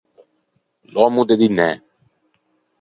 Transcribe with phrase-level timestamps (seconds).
[0.91, 1.69] L’òmmo de dinæ.